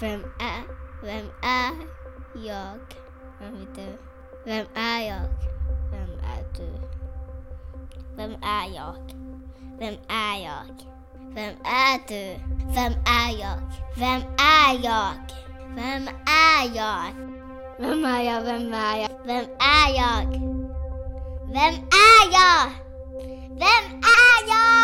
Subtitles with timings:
[0.00, 0.62] Vem är,
[1.02, 1.72] vem är
[2.34, 2.78] jag?
[3.40, 3.98] Vem är du?
[4.44, 5.28] Vem är jag?
[5.90, 6.72] Vem är du?
[8.16, 8.94] Vem är jag?
[9.78, 10.84] Vem är jag?
[11.34, 12.40] Vem är du?
[12.74, 13.60] Vem är jag?
[13.96, 15.12] Vem är jag?
[15.74, 17.04] Vem är jag?
[17.78, 18.42] Vem är jag?
[18.42, 19.10] Vem är jag?
[19.24, 20.26] Vem är jag?
[21.46, 22.70] Vem är jag?
[23.48, 24.83] Vem är jag?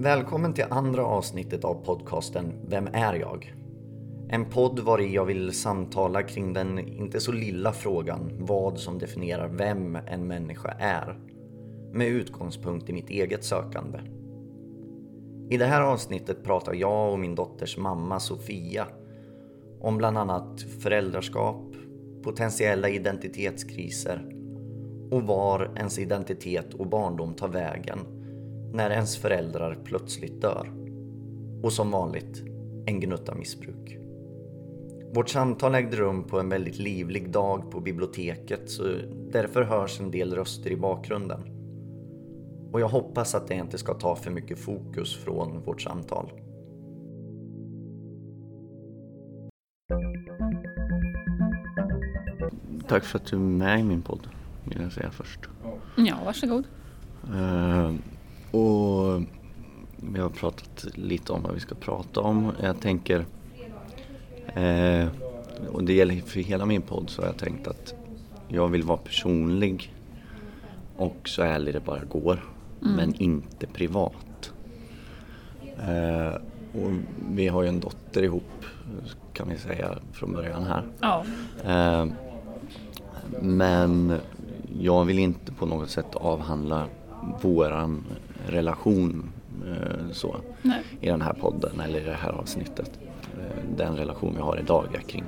[0.00, 3.54] Välkommen till andra avsnittet av podcasten Vem är jag?
[4.28, 9.48] En podd var jag vill samtala kring den inte så lilla frågan vad som definierar
[9.48, 11.18] vem en människa är.
[11.92, 13.98] Med utgångspunkt i mitt eget sökande.
[15.50, 18.86] I det här avsnittet pratar jag och min dotters mamma Sofia
[19.80, 21.64] om bland annat föräldraskap,
[22.22, 24.34] potentiella identitetskriser
[25.10, 28.17] och var ens identitet och barndom tar vägen
[28.72, 30.72] när ens föräldrar plötsligt dör.
[31.62, 32.42] Och som vanligt,
[32.86, 33.98] en gnutta missbruk.
[35.14, 38.82] Vårt samtal ägde rum på en väldigt livlig dag på biblioteket så
[39.32, 41.40] därför hörs en del röster i bakgrunden.
[42.72, 46.30] Och jag hoppas att det inte ska ta för mycket fokus från vårt samtal.
[52.88, 54.28] Tack för att du är med i min podd,
[54.64, 55.40] vill jag säga först.
[55.96, 56.64] Ja, varsågod.
[57.34, 57.92] Eh,
[58.50, 59.22] och
[59.96, 62.52] vi har pratat lite om vad vi ska prata om.
[62.62, 63.26] Jag tänker,
[64.54, 65.08] eh,
[65.72, 67.94] och det gäller för hela min podd, så har jag tänkt att
[68.48, 69.94] jag vill vara personlig
[70.96, 72.44] och så ärlig det bara går.
[72.80, 74.52] Men inte privat.
[75.78, 76.34] Eh,
[76.82, 76.92] och
[77.30, 78.64] vi har ju en dotter ihop
[79.32, 80.82] kan vi säga från början här.
[81.00, 81.24] Ja,
[81.64, 82.06] Eh,
[83.42, 84.18] Men
[84.80, 86.86] jag vill inte på något sätt avhandla
[87.42, 88.04] våran
[88.48, 89.30] relation
[89.66, 90.82] eh, så nej.
[91.00, 92.90] i den här podden eller i det här avsnittet.
[93.34, 95.24] Eh, Den relation vi har idag kring,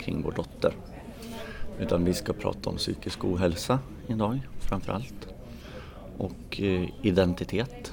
[0.00, 0.72] kring vår dotter.
[1.80, 5.28] Utan vi ska prata om psykisk ohälsa idag framför allt.
[6.18, 7.92] Och eh, identitet.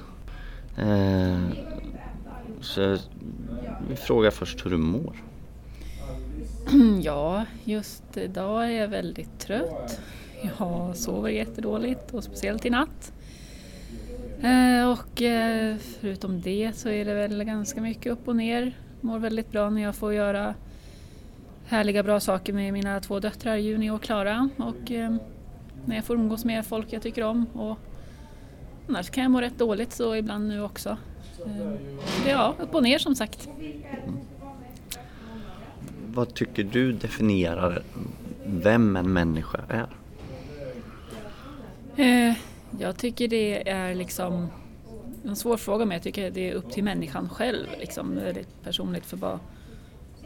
[2.60, 2.96] Så
[3.88, 5.16] vi frågar först hur du mår.
[7.02, 10.00] Ja, just idag är jag väldigt trött.
[10.58, 13.12] Jag sover jättedåligt och speciellt i natt.
[14.46, 18.72] Eh, Och eh, förutom det så är det väl ganska mycket upp och ner.
[19.00, 20.54] Mår väldigt bra när jag får göra
[21.66, 25.14] härliga bra saker med mina två döttrar Juni och Klara och eh,
[25.84, 27.46] när jag får umgås med folk jag tycker om.
[27.52, 27.78] Och
[28.88, 30.96] annars kan jag må rätt dåligt så ibland nu också.
[32.26, 33.48] Ja, upp och ner som sagt.
[36.06, 37.82] Vad tycker du definierar
[38.46, 39.86] vem en människa är?
[42.28, 42.34] Eh,
[42.78, 44.48] jag tycker det är liksom
[45.24, 47.66] en svår fråga men jag tycker det är upp till människan själv.
[47.78, 48.14] Liksom.
[48.14, 49.38] Det är väldigt personligt för vad,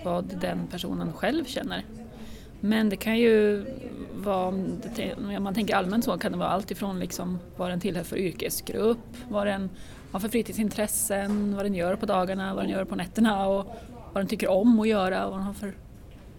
[0.04, 1.84] vad den personen själv känner.
[2.60, 3.64] Men det kan ju
[4.14, 4.80] vara, om
[5.40, 9.16] man tänker allmänt så, kan det vara allt ifrån liksom vad den tillhör för yrkesgrupp,
[9.28, 9.70] vad den
[10.12, 13.66] har för fritidsintressen, vad den gör på dagarna, vad den gör på nätterna och
[14.12, 15.74] vad den tycker om att göra, vad den har för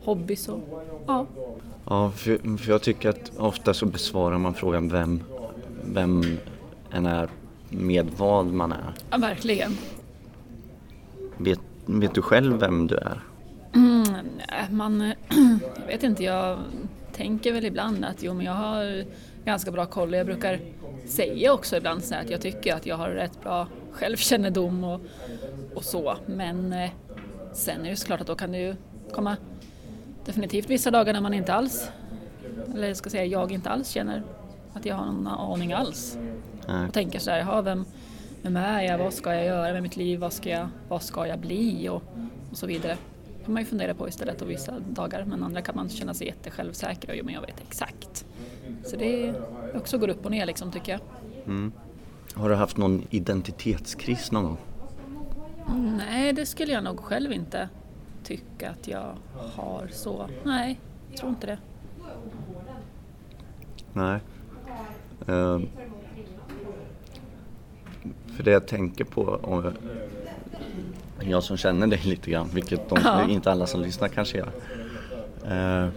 [0.03, 0.59] hobbys och
[1.07, 1.25] ja.
[1.85, 5.23] Ja, för, för jag tycker att ofta så besvarar man frågan vem,
[5.83, 6.37] vem
[6.91, 7.29] en är
[7.69, 8.93] med vad man är.
[9.09, 9.77] ja verkligen.
[11.37, 13.21] Vet, vet du själv vem du är?
[13.75, 14.03] Mm,
[14.37, 15.01] nej, man,
[15.79, 16.59] jag vet inte, jag
[17.13, 19.03] tänker väl ibland att jo, men jag har
[19.45, 20.13] ganska bra koll.
[20.13, 20.59] Jag brukar
[21.05, 25.01] säga också ibland så här att jag tycker att jag har rätt bra självkännedom och,
[25.75, 26.15] och så.
[26.25, 26.89] Men eh,
[27.53, 28.75] sen är det såklart att då kan det ju
[29.13, 29.37] komma
[30.25, 31.89] definitivt vissa dagar när man inte alls,
[32.73, 34.23] eller jag ska säga jag inte alls känner
[34.73, 36.17] att jag har någon aning alls.
[36.67, 36.87] Nej.
[36.87, 37.85] Och tänker så här, jaha, vem,
[38.41, 41.27] vem är jag, vad ska jag göra med mitt liv, vad ska jag, vad ska
[41.27, 42.03] jag bli och,
[42.51, 42.97] och så vidare.
[43.37, 46.13] Det kan man ju fundera på istället och vissa dagar, men andra kan man känna
[46.13, 48.25] sig jättesjälvsäker och jo, men jag vet exakt.
[48.83, 49.33] Så det
[49.75, 51.01] också går upp och ner liksom tycker jag.
[51.45, 51.71] Mm.
[52.33, 54.57] Har du haft någon identitetskris någon gång?
[55.97, 57.69] Nej, det skulle jag nog själv inte
[58.23, 59.15] tycka att jag
[59.55, 60.29] har så.
[60.43, 60.79] Nej,
[61.09, 61.57] jag tror inte det.
[63.93, 64.19] Nej.
[65.27, 65.67] Ehm,
[68.35, 69.73] för det jag tänker på, om
[71.19, 73.29] jag som känner dig lite grann, vilket de, Ja.
[73.29, 74.51] inte alla som lyssnar kanske gör.
[75.49, 75.89] Ehm,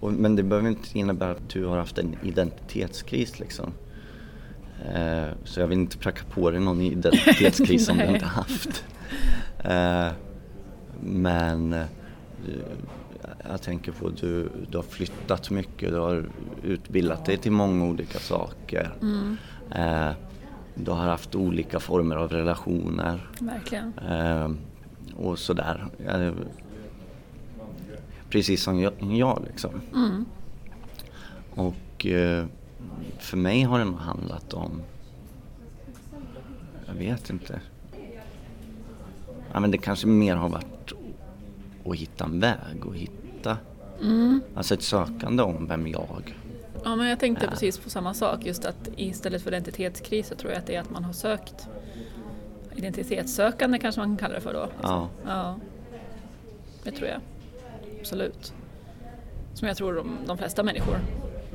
[0.00, 3.72] och, men det behöver inte innebära att du har haft en identitetskris liksom.
[4.94, 8.84] Ehm, så jag vill inte pracka på dig någon identitetskris som du inte haft.
[9.64, 10.12] Ehm,
[11.00, 11.84] men eh,
[13.48, 16.24] jag tänker på du, du har flyttat mycket, du har
[16.62, 18.94] utbildat dig till många olika saker.
[19.02, 19.36] Mm.
[19.74, 20.12] Eh,
[20.74, 23.92] du har haft olika former av relationer Verkligen.
[23.98, 24.50] eh,
[25.16, 25.86] och sådär.
[26.06, 26.32] Eh,
[28.30, 29.80] precis som jag, jag liksom.
[29.94, 30.24] Mm.
[31.50, 32.46] Och eh,
[33.18, 34.82] för mig har det nog handlat om,
[36.86, 37.60] jag vet inte.
[39.52, 40.92] Ja, men det kanske mer har varit
[41.84, 43.12] att hitta en väg och hitta,
[44.02, 44.40] Mm.
[44.54, 46.38] alltså ett sökande om vem jag.
[46.84, 50.52] Ja, men jag tänkte precis på samma sak, just att istället för identitetskris så tror
[50.52, 51.68] jag att det är att man har sökt
[52.76, 54.68] identitetssökande kanske man kan kalla det för då.
[54.82, 55.56] Ja, Ja,
[56.82, 57.20] det tror jag.
[58.00, 58.52] Absolut.
[59.54, 60.98] Som jag tror de, de flesta människor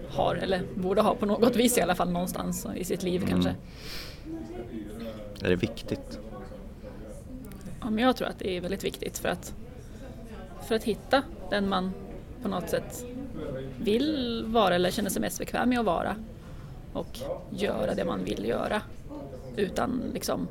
[0.09, 3.55] har, eller borde ha på något vis i alla fall någonstans i sitt liv kanske.
[5.41, 6.19] är det viktigt?
[7.81, 9.53] Ja, men jag tror att det är väldigt viktigt för att,
[10.63, 11.93] för att hitta den man
[12.41, 13.05] på något sätt
[13.79, 16.15] vill vara eller känner sig mest bekväm med att vara
[16.93, 17.19] och
[17.49, 18.81] göra det man vill göra
[19.55, 20.47] utan liksom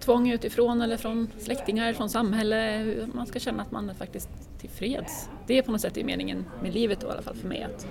[0.00, 2.84] tvång utifrån eller från släktingar, från samhälle.
[3.12, 5.28] Man ska känna att man är faktiskt tillfreds.
[5.46, 7.86] Det är på något sätt meningen med livet då, i alla fall för mig att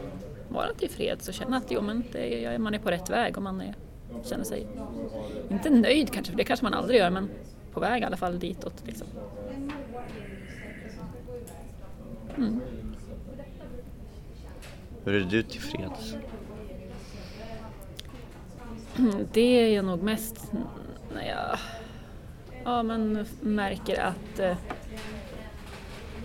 [0.49, 3.43] vara tillfreds och känna att jo, men det är, man är på rätt väg och
[3.43, 3.75] man är,
[4.23, 4.67] känner sig,
[5.49, 7.29] inte nöjd kanske, för det kanske man aldrig gör, men
[7.73, 8.83] på väg i alla fall ditåt.
[8.85, 9.07] Liksom.
[12.37, 12.61] Mm.
[15.03, 16.15] Hur är du tillfreds?
[19.33, 20.51] Det är jag nog mest
[21.13, 21.57] när jag
[22.63, 24.55] ja, men märker att eh,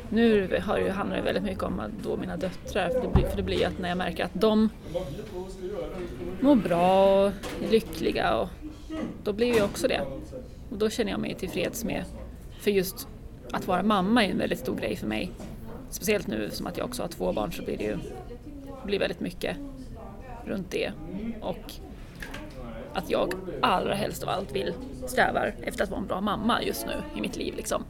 [0.09, 3.27] nu har det, handlar det väldigt mycket om att då mina döttrar, för det, blir,
[3.27, 4.69] för det blir att när jag märker att de
[6.41, 7.33] mår bra och
[7.63, 8.49] är lyckliga och
[9.25, 10.01] då blir jag också det.
[10.71, 12.05] Och då känner jag mig tillfreds med,
[12.61, 13.09] för just
[13.53, 15.33] att vara mamma är en väldigt stor grej för mig.
[15.91, 17.99] Speciellt nu som att jag också har två barn så blir det ju
[18.85, 19.57] blir väldigt mycket
[20.45, 20.93] runt det.
[21.41, 21.73] Och
[22.95, 24.75] att jag allra helst av allt vill
[25.07, 27.55] strävar efter att vara en bra mamma just nu i mitt liv.
[27.57, 27.85] Liksom.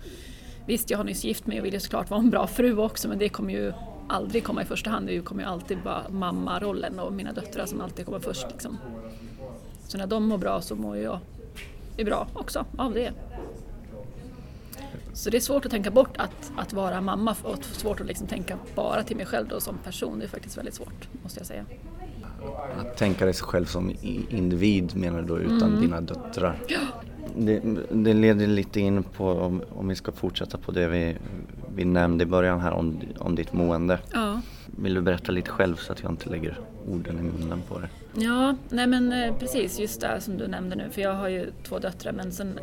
[0.66, 3.08] Visst, jag har nyss gift mig och vill ju såklart vara en bra fru också
[3.08, 3.72] men det kommer ju
[4.08, 5.06] aldrig komma i första hand.
[5.06, 8.46] Det kommer ju alltid vara mammarollen och mina döttrar som alltid kommer först.
[8.50, 8.78] Liksom.
[9.88, 11.18] Så när de mår bra så mår jag
[11.96, 13.12] är bra också av det.
[15.12, 18.26] Så det är svårt att tänka bort att, att vara mamma och svårt att liksom
[18.26, 20.18] tänka bara till mig själv då som person.
[20.18, 21.64] Det är faktiskt väldigt svårt, måste jag säga.
[22.78, 23.92] Att tänka dig själv som
[24.30, 26.58] individ menar du då, utan dina döttrar?
[27.36, 31.16] Det, det leder lite in på, om, om vi ska fortsätta på det vi,
[31.74, 33.98] vi nämnde i början här om, om ditt mående.
[34.12, 34.40] Ja.
[34.66, 36.58] Vill du berätta lite själv så att jag inte lägger
[36.88, 37.88] orden i munnen på dig?
[38.14, 41.50] Ja, nej men eh, precis just det som du nämnde nu, för jag har ju
[41.62, 42.58] två döttrar men sen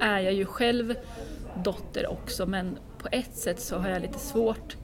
[0.00, 0.94] är jag ju själv
[1.62, 4.76] dotter också men på ett sätt så har jag lite svårt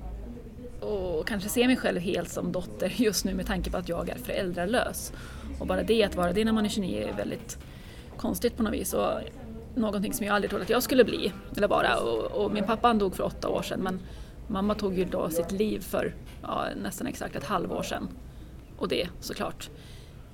[0.80, 4.08] att kanske se mig själv helt som dotter just nu med tanke på att jag
[4.08, 5.12] är föräldralös.
[5.58, 7.58] Och bara det att vara det när man är 29 är väldigt
[8.16, 9.10] konstigt på något vis och
[9.74, 11.96] någonting som jag aldrig trodde att jag skulle bli eller vara.
[11.96, 14.00] Och, och min pappa han dog för åtta år sedan men
[14.48, 18.08] mamma tog ju då sitt liv för ja, nästan exakt ett halvår sedan.
[18.76, 19.70] Och det såklart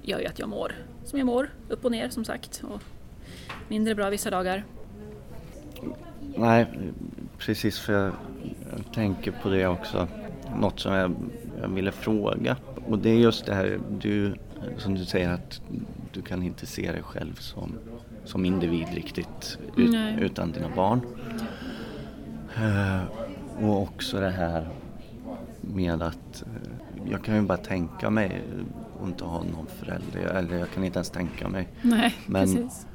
[0.02, 0.72] gör ju att jag mår
[1.04, 2.62] som jag mår, upp och ner som sagt.
[2.70, 2.80] Och
[3.68, 4.64] mindre bra vissa dagar.
[6.36, 6.66] Nej,
[7.38, 8.12] precis för jag,
[8.70, 10.08] jag tänker på det också.
[10.56, 11.14] Något som jag,
[11.60, 12.56] jag ville fråga.
[12.88, 14.34] Och det är just det här, du,
[14.78, 15.60] som du säger att
[16.12, 17.72] du kan inte se dig själv som,
[18.24, 21.00] som individ riktigt ut, utan dina barn.
[22.56, 23.02] Eh,
[23.64, 24.68] och också det här
[25.60, 28.42] med att eh, jag kan ju bara tänka mig
[29.00, 30.20] att inte ha någon förälder.
[30.20, 31.68] Eller jag kan inte ens tänka mig.
[31.82, 32.86] Nej, Men- precis.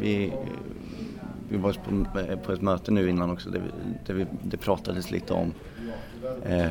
[0.00, 0.32] Vi,
[1.48, 2.04] vi var på,
[2.44, 3.70] på ett möte nu innan också där, vi,
[4.06, 5.54] där vi, det pratades lite om
[6.44, 6.70] eh,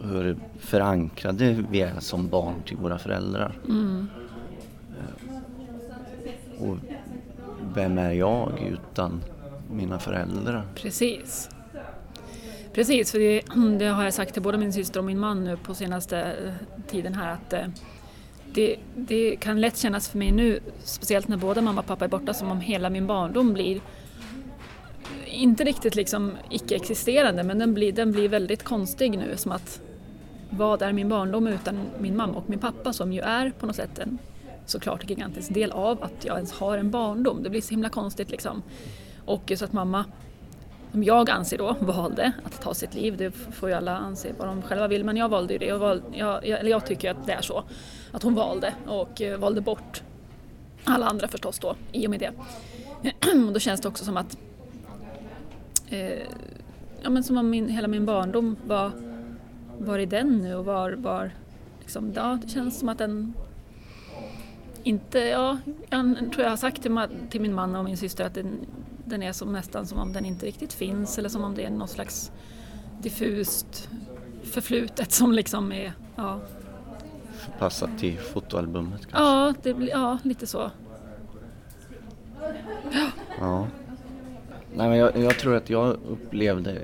[0.00, 3.58] hur förankrade vi är som barn till våra föräldrar.
[3.68, 4.08] Mm.
[6.58, 6.76] Och
[7.74, 9.22] vem är jag utan
[9.70, 10.66] mina föräldrar?
[10.74, 11.50] Precis.
[12.72, 13.42] Precis, för det,
[13.78, 16.52] det har jag sagt till både min syster och min man nu på senaste eh,
[16.86, 17.66] tiden här att eh,
[18.54, 22.08] det, det kan lätt kännas för mig nu, speciellt när både mamma och pappa är
[22.08, 23.80] borta, som om hela min barndom blir
[25.26, 29.80] inte riktigt liksom icke-existerande men den blir, den blir väldigt konstig nu som att
[30.50, 33.76] vad är min barndom utan min mamma och min pappa som ju är på något
[33.76, 34.18] sätt en
[34.66, 37.42] såklart gigantisk del av att jag ens har en barndom.
[37.42, 38.62] Det blir så himla konstigt liksom.
[39.24, 40.04] Och så att mamma
[40.94, 43.16] som jag anser då valde att ta sitt liv.
[43.16, 45.66] Det får ju alla anse vad de själva vill men jag valde ju det.
[45.66, 47.64] Jag, valde, jag, jag, eller jag tycker att det är så.
[48.12, 50.02] Att hon valde och eh, valde bort
[50.84, 52.32] alla andra förstås då i och med det.
[53.46, 54.38] Och då känns det också som att
[55.90, 56.22] eh,
[57.02, 58.90] ja, men som om min, hela min barndom var,
[59.78, 61.30] var i den nu och var, var
[61.80, 63.34] liksom, ja, det känns som att den
[64.82, 65.58] inte, ja,
[65.90, 66.98] jag tror jag har sagt till,
[67.30, 68.66] till min man och min syster att den,
[69.04, 71.70] den är som, nästan som om den inte riktigt finns eller som om det är
[71.70, 72.32] något slags
[73.02, 73.88] diffust
[74.42, 76.40] förflutet som liksom är, ja.
[77.32, 79.18] Förpassat till fotoalbumet kanske?
[79.18, 80.70] Ja, det, ja lite så.
[82.92, 83.10] Ja.
[83.38, 83.66] ja.
[84.76, 86.82] Nej, men jag, jag, tror att jag upplevde,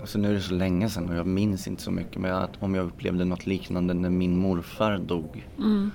[0.00, 2.62] alltså nu är det så länge sedan och jag minns inte så mycket, men att
[2.62, 5.46] om jag upplevde något liknande när min morfar dog.
[5.58, 5.90] Mm.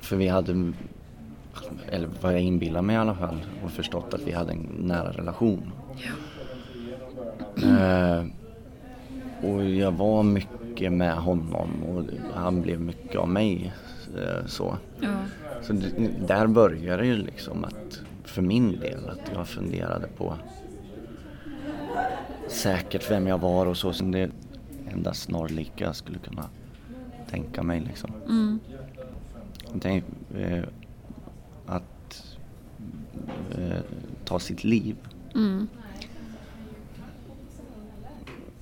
[0.00, 0.72] För vi hade,
[1.88, 5.10] eller vad jag inbillar mig i alla fall, och förstått att vi hade en nära
[5.10, 5.72] relation.
[5.96, 6.12] Ja.
[7.62, 8.24] Eh,
[9.42, 13.72] och jag var mycket med honom och han blev mycket av mig.
[14.16, 15.08] Eh, så ja.
[15.62, 15.72] så
[16.26, 20.34] där började det ju liksom att, för min del, att jag funderade på
[22.48, 24.30] säkert vem jag var och så som det
[24.92, 26.48] enda snarlika skulle kunna
[27.30, 28.10] tänka mig liksom.
[28.28, 28.60] Mm.
[29.80, 30.04] Tänk,
[30.36, 30.64] eh,
[31.66, 32.36] att
[33.58, 33.80] eh,
[34.24, 34.96] ta sitt liv.
[35.34, 35.68] Mm.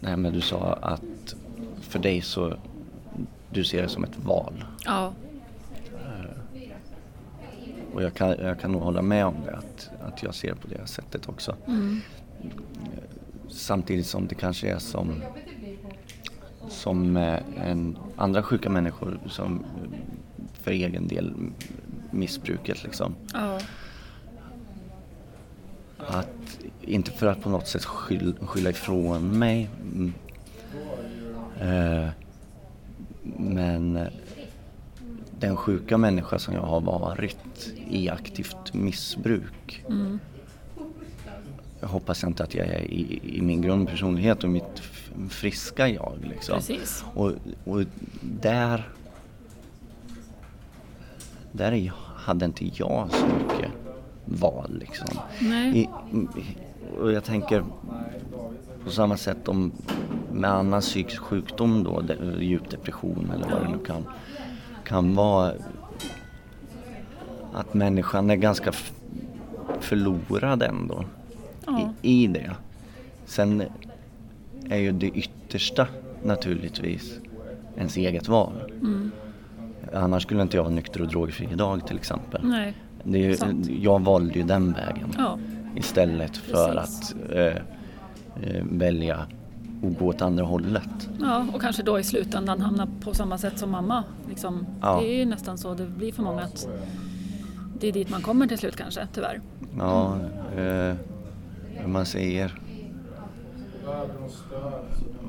[0.00, 1.34] Nej men du sa att
[1.80, 2.56] för dig så,
[3.50, 4.64] du ser det som ett val.
[4.84, 5.12] Ja.
[5.94, 6.25] Eh,
[7.94, 10.68] och jag kan, jag kan nog hålla med om det, att, att jag ser på
[10.68, 11.56] det sättet också.
[11.66, 12.00] Mm.
[13.49, 15.23] Samtidigt som det kanske är som,
[16.68, 19.64] som eh, en, andra sjuka människor som
[20.52, 21.34] för egen del
[22.14, 23.14] missbruket liksom.
[23.33, 23.59] Ja.
[25.99, 29.71] Att, inte för att på något sätt skyll, skylla ifrån mig.
[29.94, 30.12] Mm.
[31.61, 32.09] Eh,
[33.37, 34.09] men
[35.38, 39.85] den sjuka människa som jag har varit i aktivt missbruk.
[39.88, 40.21] Mm.
[41.80, 44.83] Jag hoppas inte att jag är i, i min grundpersonlighet och mitt
[45.28, 46.18] friska jag.
[46.23, 46.54] Liksom.
[46.54, 47.04] Precis.
[47.14, 47.33] Och,
[47.64, 47.83] och
[48.21, 48.88] där,
[51.52, 51.73] där
[52.25, 53.71] hade inte jag så mycket
[54.25, 55.19] val liksom.
[55.75, 55.88] I,
[57.00, 57.64] och jag tänker
[58.85, 59.73] på samma sätt om
[60.33, 62.02] med annan psykisk sjukdom då,
[62.40, 64.04] djup depression eller vad det nu kan,
[64.85, 65.52] kan vara
[67.52, 68.73] att människan är ganska
[69.81, 71.04] förlorad ändå
[71.66, 71.93] ja.
[72.02, 72.54] i, i det.
[73.26, 73.62] Sen
[74.71, 75.87] är ju det yttersta
[76.23, 77.19] naturligtvis
[77.76, 78.73] ens eget val.
[78.83, 79.11] Mm.
[79.94, 82.40] Annars skulle inte jag vara nykter och drogfri idag till exempel.
[82.44, 82.74] Nej.
[83.04, 85.38] Det är, jag valde ju den vägen ja.
[85.76, 87.10] istället för Precis.
[87.10, 91.08] att eh, eh, välja att gå åt andra hållet.
[91.20, 94.04] Ja, och kanske då i slutändan hamna på samma sätt som mamma.
[94.28, 95.00] Liksom, ja.
[95.00, 96.68] Det är ju nästan så det blir för många att
[97.80, 99.40] det är dit man kommer till slut kanske, tyvärr.
[99.78, 100.16] Ja,
[100.56, 100.94] eh,
[101.74, 102.60] hur man säger.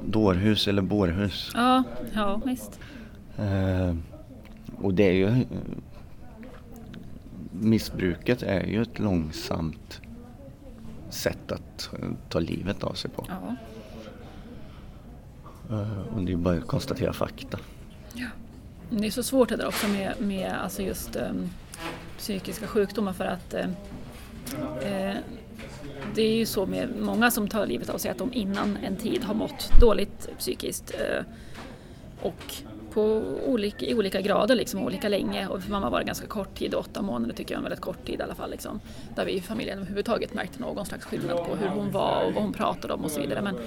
[0.06, 1.52] Dårhus eller bårhus.
[1.56, 2.80] Ja, ja visst.
[3.38, 3.94] Eh,
[4.82, 5.46] och det är ju
[7.52, 10.02] missbruket är ju ett långsamt
[11.10, 11.90] sätt att
[12.30, 13.26] ta livet av sig på.
[13.28, 13.56] Ja.
[15.70, 17.60] Eh, och det är bara att konstatera fakta.
[18.14, 18.28] Ja.
[18.90, 21.50] Det är så svårt det där också med, med alltså just um,
[22.18, 23.70] psykiska sjukdomar för att uh,
[26.16, 28.96] det är ju så med många som tar livet av sig att de innan en
[28.96, 31.26] tid har mått dåligt psykiskt uh,
[32.22, 32.56] och
[32.96, 33.02] på
[33.46, 35.48] olika, i olika grader, liksom, olika länge.
[35.48, 37.82] Och för mamma var det ganska kort tid, åtta månader tycker jag är en väldigt
[37.82, 38.52] kort tid i alla fall.
[38.52, 38.80] Liksom,
[39.16, 42.44] där vi i familjen överhuvudtaget märkte någon slags skillnad på hur hon var och vad
[42.44, 43.42] hon pratade om och så vidare.
[43.42, 43.58] Men,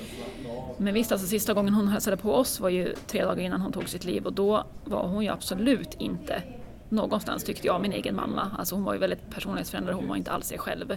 [0.77, 3.73] men visst, alltså, sista gången hon hälsade på oss var ju tre dagar innan hon
[3.73, 6.43] tog sitt liv och då var hon ju absolut inte
[6.89, 8.51] någonstans tyckte jag, min egen mamma.
[8.59, 10.97] Alltså hon var ju väldigt personlighetsförändrad, hon var inte alls sig själv.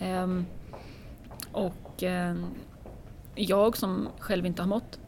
[0.00, 0.46] Um,
[1.52, 2.46] och um,
[3.34, 4.98] jag som själv inte har mått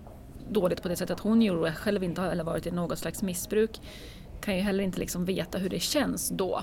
[0.50, 3.80] dåligt på det sättet hon gjorde och själv inte har varit i något slags missbruk
[4.40, 6.62] kan ju heller inte liksom veta hur det känns då.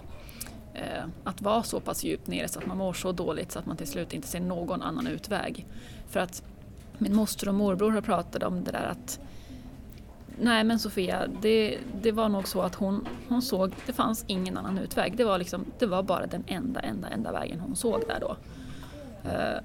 [0.74, 3.66] Eh, att vara så pass djupt nere så att man mår så dåligt så att
[3.66, 5.66] man till slut inte ser någon annan utväg.
[6.08, 6.44] För att
[6.98, 9.20] min moster och morbror har pratat om det där att
[10.42, 14.58] Nej men Sofia, det, det var nog så att hon, hon såg, det fanns ingen
[14.58, 15.18] annan utväg.
[15.18, 18.38] Det var, liksom, det var bara den enda, enda, enda vägen hon såg där då.
[19.30, 19.60] Uh,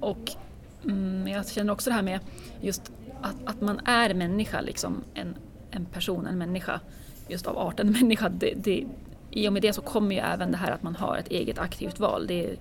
[0.00, 0.32] och
[0.84, 2.20] mm, jag känner också det här med
[2.60, 2.92] just
[3.22, 5.34] att, att man är människa, liksom en,
[5.70, 6.80] en person, en människa,
[7.28, 8.84] just av arten människa, det, det,
[9.30, 11.58] i och med det så kommer ju även det här att man har ett eget
[11.58, 12.26] aktivt val.
[12.26, 12.56] Det är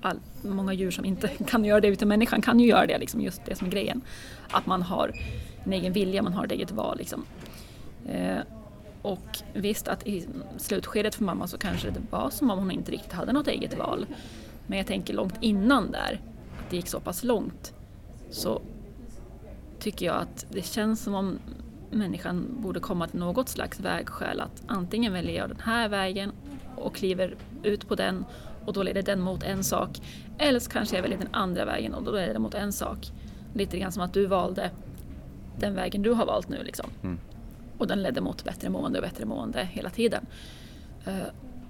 [0.00, 3.20] all, många djur som inte kan göra det utan människan kan ju göra det, liksom,
[3.20, 4.00] just det som är grejen.
[4.50, 5.12] Att man har
[5.64, 6.98] en egen vilja, man har ett eget val.
[6.98, 7.24] Liksom.
[8.08, 8.38] Eh,
[9.02, 10.26] och visst att i
[10.56, 13.78] slutskedet för mamma så kanske det var som om hon inte riktigt hade något eget
[13.78, 14.06] val.
[14.66, 16.20] Men jag tänker långt innan där
[16.58, 17.74] att det gick så pass långt
[18.30, 18.62] så
[19.80, 21.38] tycker jag att det känns som om
[21.90, 24.40] människan borde komma till något slags vägskäl.
[24.40, 26.32] Att antingen väljer jag den här vägen
[26.76, 28.24] och kliver ut på den
[28.66, 30.00] och då leder den mot en sak.
[30.38, 33.12] Eller så kanske jag väljer den andra vägen och då leder den mot en sak.
[33.54, 34.70] Lite grann som att du valde
[35.58, 36.62] den vägen du har valt nu.
[36.62, 36.90] Liksom.
[37.02, 37.18] Mm.
[37.78, 40.26] Och den ledde mot bättre mående och bättre mående hela tiden.
[41.08, 41.14] Uh,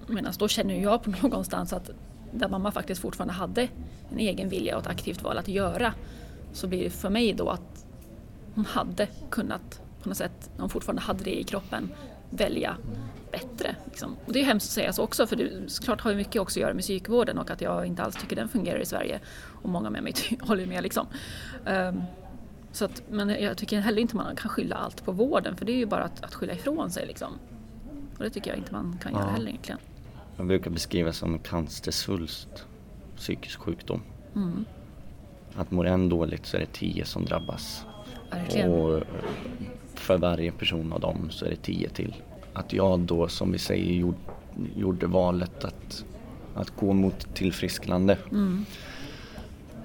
[0.06, 1.90] Medan då känner jag på någonstans att
[2.32, 3.68] där mamma faktiskt fortfarande hade
[4.12, 5.94] en egen vilja och ett aktivt val att göra
[6.52, 7.86] så blir det för mig då att
[8.54, 11.90] hon hade kunnat på något sätt, när hon fortfarande hade det i kroppen,
[12.30, 12.76] välja
[13.32, 13.76] bättre.
[13.84, 14.16] Liksom.
[14.26, 16.58] Och det är hemskt att säga så också för det såklart har ju mycket också
[16.58, 19.20] att göra med psykvården och att jag inte alls tycker den fungerar i Sverige.
[19.62, 21.06] Och många med mig håller med liksom.
[21.66, 22.02] Um,
[22.72, 25.72] så att, men jag tycker heller inte man kan skylla allt på vården för det
[25.72, 27.32] är ju bara att, att skylla ifrån sig liksom.
[28.18, 29.20] Och det tycker jag inte man kan ja.
[29.20, 29.80] göra heller egentligen.
[30.36, 32.66] Jag brukar beskriva som cancersvulst,
[33.16, 34.02] psykisk sjukdom.
[34.34, 34.64] Mm.
[35.56, 37.84] Att mår en dåligt så är det tio som drabbas.
[38.30, 38.70] Verkligen.
[38.70, 39.02] Och
[39.94, 42.14] för varje person av dem så är det tio till.
[42.52, 44.18] Att jag då som vi säger gjorde,
[44.76, 46.04] gjorde valet att,
[46.54, 48.18] att gå mot tillfrisknande.
[48.30, 48.64] Mm.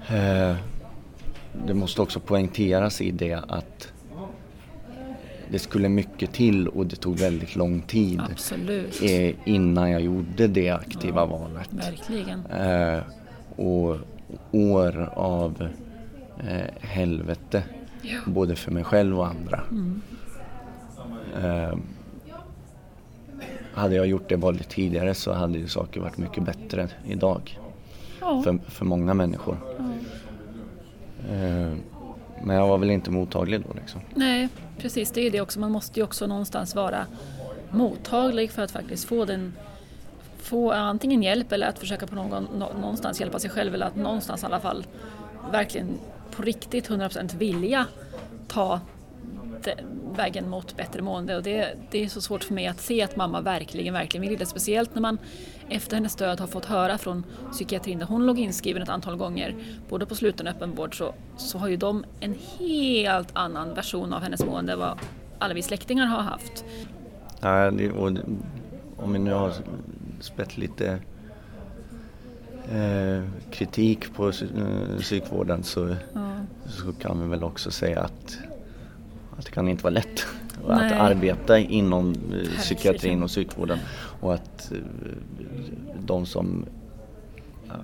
[0.08, 0.56] Eh,
[1.66, 3.92] det måste också poängteras i det att
[5.50, 9.02] det skulle mycket till och det tog väldigt lång tid Absolut.
[9.44, 11.68] innan jag gjorde det aktiva ja, valet.
[11.70, 12.46] Verkligen.
[12.46, 13.02] Eh,
[13.56, 13.96] och
[14.52, 15.68] år av
[16.38, 17.62] eh, helvete
[18.06, 18.18] ja.
[18.26, 19.60] både för mig själv och andra.
[19.70, 20.02] Mm.
[21.42, 21.78] Eh,
[23.74, 27.58] hade jag gjort det valet tidigare så hade ju saker varit mycket bättre idag.
[28.20, 28.42] Ja.
[28.42, 29.58] För, för många människor.
[31.30, 31.72] Eh,
[32.42, 34.00] men jag var väl inte mottaglig då liksom.
[34.14, 34.48] Nej,
[34.78, 35.10] precis.
[35.10, 35.60] Det är det också.
[35.60, 37.06] Man måste ju också någonstans vara
[37.70, 39.52] mottaglig för att faktiskt få den
[40.38, 42.48] få antingen hjälp eller att försöka på någon,
[42.80, 44.86] någonstans hjälpa sig själv eller att någonstans i alla fall
[45.52, 45.98] verkligen
[46.30, 47.86] på riktigt 100% vilja
[48.48, 48.80] ta
[50.16, 53.16] vägen mot bättre mående och det, det, är så svårt för mig att se att
[53.16, 54.46] mamma verkligen, verkligen vill det.
[54.46, 55.18] Speciellt när man
[55.68, 59.54] efter hennes död har fått höra från psykiatrin där hon låg inskriven ett antal gånger,
[59.88, 64.22] både på sluten och öppenvård, så, så har ju de en helt annan version av
[64.22, 64.98] hennes mående än vad
[65.38, 66.64] alla vi släktingar har haft.
[67.40, 68.12] Ja, och
[68.96, 69.52] om vi nu har
[70.20, 70.98] spett lite
[72.72, 76.36] eh, kritik på eh, psykvården så, ja.
[76.66, 78.38] så kan vi väl också säga att,
[79.38, 80.26] att det kan inte vara lätt
[80.68, 80.92] Nej.
[80.92, 83.78] att arbeta inom eh, psykiatrin och psykvården
[84.20, 84.78] och att eh,
[86.06, 86.66] de som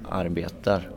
[0.09, 0.90] arbetar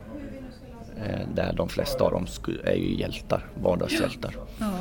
[1.34, 2.28] där de flesta av dem
[2.63, 4.36] är ju hjältar, vardagshjältar.
[4.60, 4.71] Ja.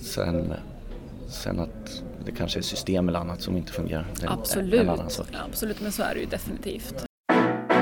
[0.00, 0.52] Sen,
[1.28, 4.06] sen att det kanske är system eller annat som inte fungerar.
[4.26, 4.88] Absolut.
[5.48, 7.06] Absolut, men så är det ju definitivt.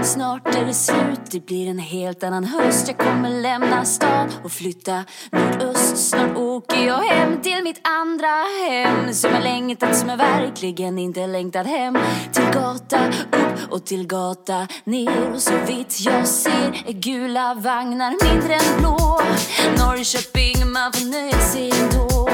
[0.05, 2.89] Snart är det slut, det blir en helt annan höst.
[2.89, 6.11] Jag kommer lämna stan och flytta nordöst.
[6.11, 8.27] Snart åker jag hem till mitt andra
[8.69, 11.99] hem Som jag längtat, som jag verkligen inte längtat hem.
[12.33, 18.33] Till gata upp och till gata ner Och så vitt jag ser är gula vagnar
[18.33, 19.21] mindre än blå.
[19.79, 22.29] Norrköping, man får nöja sig ändå.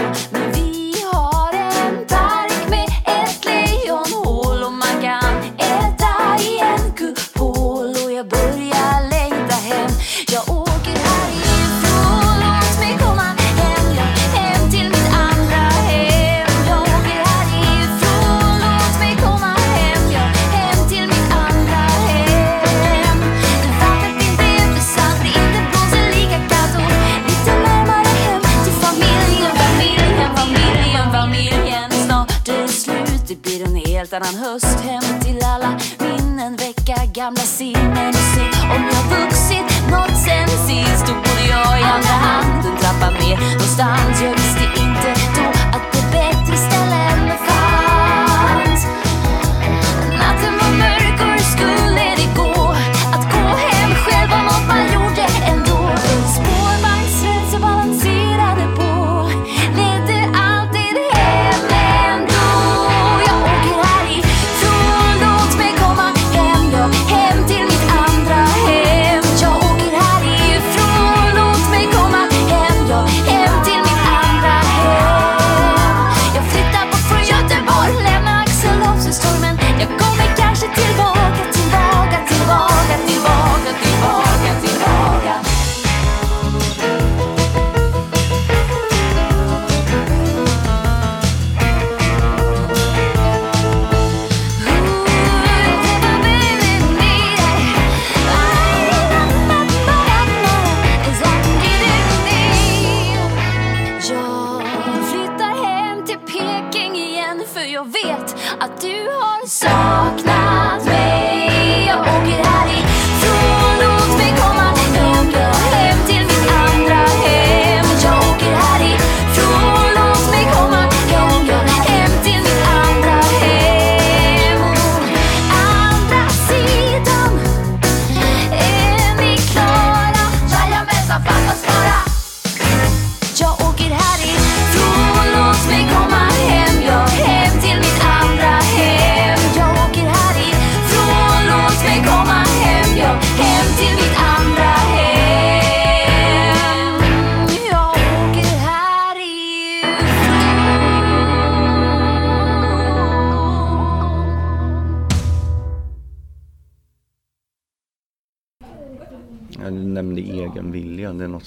[34.22, 40.48] Annan höst Hem till alla minnen, väcka gamla sinnen Se, om jag vuxit nåt sen
[40.48, 41.06] sist.
[41.06, 44.87] Då borde jag i andra hand en trappa ner någonstans Jag visste inte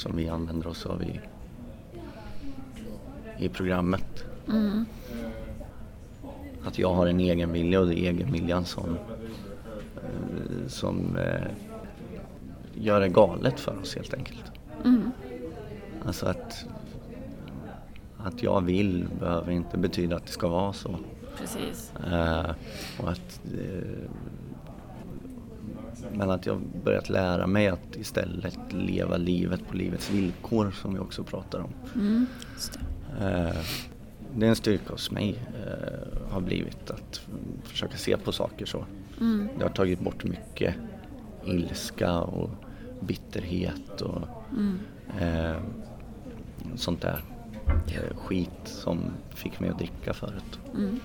[0.02, 1.20] som vi använder oss av i,
[3.38, 4.26] i programmet.
[6.64, 8.98] Att jag har en egen vilja och det är egen viljan som,
[9.96, 11.52] eh, som eh,
[12.74, 14.52] gör det galet för oss helt enkelt.
[16.06, 16.66] Alltså att,
[18.18, 20.96] att jag vill behöver inte betyda att det ska vara så.
[21.38, 21.94] Precis.
[22.12, 22.52] Eh,
[23.00, 23.42] och att,
[26.14, 31.00] men att jag börjat lära mig att istället leva livet på livets villkor som vi
[31.00, 31.70] också pratar om.
[31.96, 32.26] Mm,
[33.20, 33.26] det.
[33.26, 33.56] Eh,
[34.36, 35.36] det är en styrka hos mig,
[35.66, 37.22] eh, har blivit att
[37.64, 38.86] försöka se på saker så.
[39.20, 39.48] Mm.
[39.58, 40.76] Det har tagit bort mycket
[41.46, 42.50] ilska och
[43.02, 44.80] bitterhet och Mm.
[45.20, 45.62] eh,
[46.76, 47.22] sånt där
[48.16, 50.60] skit som fick mig att dricka förut.
[50.76, 51.00] Mm.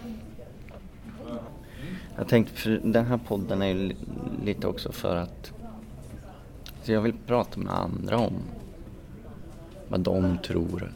[2.19, 3.97] Jag tänkte, för den här podden är ju li-
[4.45, 5.53] lite också för att
[6.83, 8.33] så jag vill prata med andra om
[9.89, 10.93] vad de tror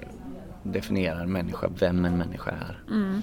[0.63, 2.83] definierar en människa, vem en människa är.
[2.95, 3.23] Mm.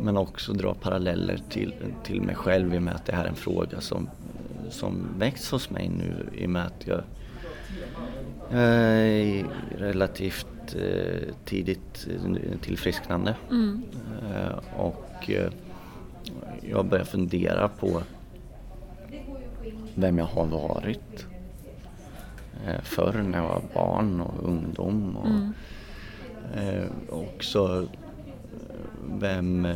[0.00, 3.28] Men också dra paralleller till, till mig själv i och med att det här är
[3.28, 4.08] en fråga som,
[4.70, 7.02] som väcks hos mig nu i och med att jag
[8.50, 9.46] är
[9.78, 13.34] relativt eh, tidigt eh, tillfrisknande.
[13.50, 13.82] Mm.
[14.34, 15.52] Eh, och eh,
[16.60, 18.02] jag börjar fundera på
[19.94, 21.26] vem jag har varit
[22.66, 25.16] eh, förr när jag var barn och ungdom.
[25.16, 25.52] Och, Mm.
[26.54, 27.86] eh, också
[29.18, 29.74] vem, eh,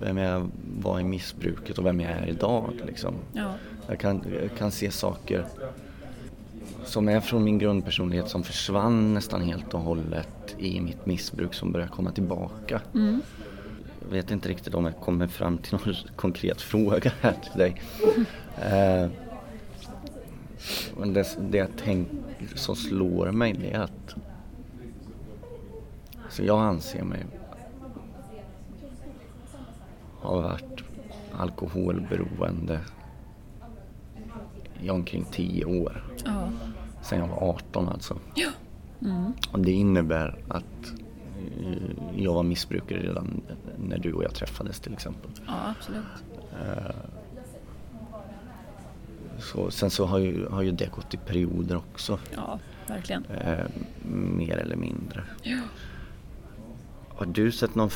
[0.00, 2.72] vem jag var i missbruket och vem jag är idag.
[2.86, 3.14] Liksom.
[3.32, 3.52] Ja.
[3.88, 5.44] Jag kan, jag kan se saker
[6.84, 11.72] som är från min grundpersonlighet som försvann nästan helt och hållet i mitt missbruk som
[11.72, 12.80] börjar komma tillbaka.
[12.94, 13.20] Mm.
[14.08, 17.82] Vet inte riktigt om jag kommer fram till någon konkret fråga här till dig.
[18.62, 19.08] Eh,
[20.96, 22.16] men det, det jag tänker
[22.54, 24.14] som slår mig det är att
[26.28, 27.26] så jag anser mig
[30.20, 30.84] ha varit
[31.32, 32.80] alkoholberoende
[34.82, 36.04] i omkring 10 år.
[36.24, 36.48] Ja.
[37.02, 38.18] Sen jag var 18 alltså.
[38.34, 38.48] Ja.
[39.02, 39.32] Mm.
[39.52, 40.92] Och det innebär att
[42.16, 43.40] jag var missbrukare redan
[43.76, 45.30] när du och jag träffades till exempel.
[45.46, 46.04] ja, absolut.
[49.38, 52.18] Så, sen så har ju, har ju det gått i perioder också.
[52.34, 53.24] Ja, verkligen.
[53.24, 53.64] Eh,
[54.12, 55.24] mer eller mindre.
[55.42, 55.58] Ja.
[57.08, 57.90] Har du sett någon,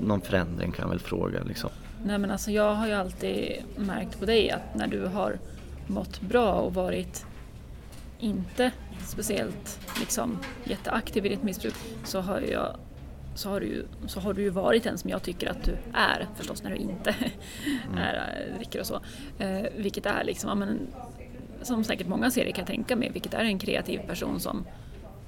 [0.00, 1.70] någon förändring kan jag väl fråga liksom?
[2.04, 5.38] Nej men alltså jag har ju alltid märkt på dig att när du har
[5.86, 7.26] mått bra och varit
[8.18, 8.70] inte
[9.06, 12.76] speciellt liksom jätteaktiv i ditt missbruk så har jag
[13.34, 15.76] så har, du ju, så har du ju varit den som jag tycker att du
[15.92, 17.14] är förstås när du inte
[17.96, 19.00] är, äh, dricker och så.
[19.38, 20.78] Eh, vilket är liksom, ja, men,
[21.62, 24.64] som säkert många ser det kan jag tänka mig, vilket är en kreativ person som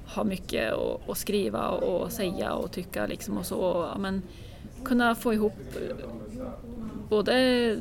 [0.05, 3.87] har mycket att, att skriva och säga och tycka liksom och så.
[3.93, 4.21] Ja, men,
[4.83, 5.95] kunna få ihop eh,
[7.09, 7.77] både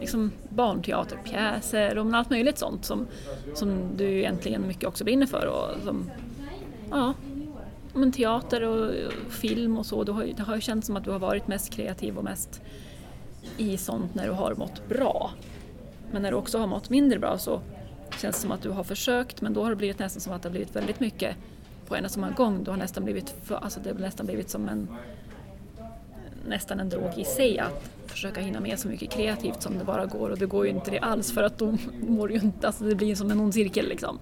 [0.00, 3.06] liksom barnteaterpjäser och allt möjligt sånt som,
[3.54, 5.46] som du egentligen mycket också brinner för.
[5.46, 6.10] Och som,
[6.90, 7.14] ja,
[7.94, 8.92] men teater och
[9.30, 10.04] film och så.
[10.04, 12.24] Du har, ju- det har ju känts som att du har varit mest kreativ och
[12.24, 12.62] mest
[13.56, 15.30] i sånt när du har mått bra.
[16.12, 17.60] Men när du också har mått mindre bra så
[18.20, 20.42] känns det som att du har försökt men då har det blivit nästan som att
[20.42, 21.36] det har blivit väldigt mycket
[21.88, 22.64] på en och samma gång.
[22.64, 24.88] Du har nästan blivit, för, alltså det har nästan blivit som en
[26.48, 30.06] nästan en drog i sig att försöka hinna med så mycket kreativt som det bara
[30.06, 31.76] går och det går ju inte det alls för att då
[32.08, 34.18] mår ju inte, alltså det blir som en ond cirkel liksom.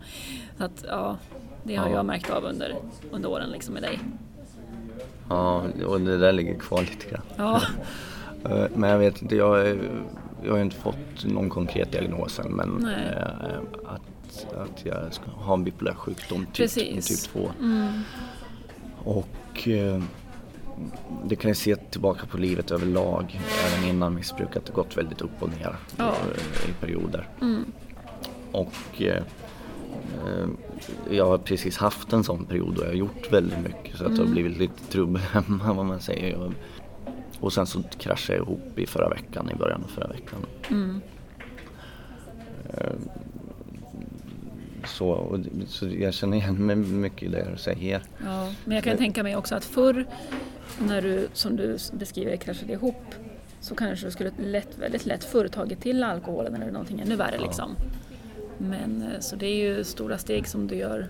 [0.59, 1.17] Så att ja,
[1.63, 1.95] det har Ja.
[1.95, 2.75] jag märkt av under,
[3.11, 3.99] under åren liksom med dig.
[5.29, 7.23] Ja, och det där ligger kvar lite grann.
[7.37, 7.63] Ja,
[8.45, 9.79] Eh, Men jag vet inte, jag,
[10.43, 15.31] jag har ju inte fått någon konkret diagnos än men eh, att, att jag ska
[15.31, 17.23] ha en bipolär sjukdom typ, Precis.
[17.23, 17.51] typ 2.
[17.61, 17.89] mm,
[19.05, 19.69] Och
[20.79, 20.85] eh,
[21.25, 25.43] det kan ju se tillbaka på livet överlag, även innan missbruket, det gått väldigt upp
[25.43, 26.15] och ner Ja.
[26.69, 27.29] i, perioder.
[27.41, 27.65] Mm.
[28.53, 29.23] Och eh,
[30.27, 30.47] eh,
[31.11, 34.17] jag har precis haft en sån period och jag har gjort väldigt mycket så att
[34.17, 36.37] det har blivit lite trubbel hemma vad man säger.
[36.37, 36.53] Och,
[37.41, 40.39] och sen så kraschade jag ihop i förra veckan, i början av förra veckan.
[40.71, 41.01] Mm.
[44.87, 48.03] Så, och, så jag känner igen mig mycket i det du säger.
[48.25, 50.07] Ja, men jag kan tänka mig också att förr
[50.79, 53.15] när du, som du beskriver, kraschade ihop
[53.61, 57.39] så kanske du skulle lätt, väldigt lätt förr tagit till alkoholen eller någonting ännu värre
[57.39, 57.77] liksom.
[58.59, 61.07] Men eh, så det är ju stora steg som du gör,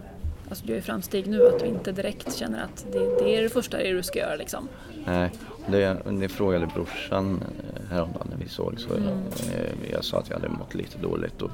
[0.48, 3.42] alltså du gör ju framsteg nu att du inte direkt känner att det, det är
[3.42, 4.68] det första det du ska göra liksom.
[5.06, 5.30] Nej,
[5.66, 9.06] det, det frågade brorsan eh, häromdagen när vi såg så jag,
[9.58, 11.50] eh, jag sa att jag hade mått lite dåligt och